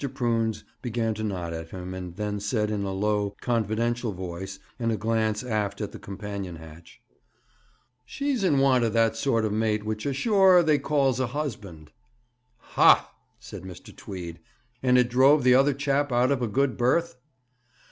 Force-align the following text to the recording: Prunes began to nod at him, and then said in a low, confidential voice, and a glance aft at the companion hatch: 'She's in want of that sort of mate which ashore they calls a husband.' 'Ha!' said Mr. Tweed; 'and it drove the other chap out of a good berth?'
Prunes 0.15 0.63
began 0.81 1.13
to 1.13 1.23
nod 1.23 1.53
at 1.53 1.69
him, 1.69 1.93
and 1.93 2.15
then 2.15 2.39
said 2.39 2.71
in 2.71 2.83
a 2.85 2.91
low, 2.91 3.35
confidential 3.39 4.11
voice, 4.13 4.57
and 4.79 4.91
a 4.91 4.97
glance 4.97 5.43
aft 5.43 5.79
at 5.79 5.91
the 5.91 5.99
companion 5.99 6.55
hatch: 6.55 6.99
'She's 8.03 8.43
in 8.43 8.57
want 8.57 8.83
of 8.83 8.93
that 8.93 9.15
sort 9.15 9.45
of 9.45 9.53
mate 9.53 9.85
which 9.85 10.07
ashore 10.07 10.63
they 10.63 10.79
calls 10.79 11.19
a 11.19 11.27
husband.' 11.27 11.91
'Ha!' 12.57 13.13
said 13.39 13.61
Mr. 13.61 13.95
Tweed; 13.95 14.39
'and 14.81 14.97
it 14.97 15.07
drove 15.07 15.43
the 15.43 15.53
other 15.53 15.75
chap 15.75 16.11
out 16.11 16.31
of 16.31 16.41
a 16.41 16.47
good 16.47 16.77
berth?' 16.77 17.17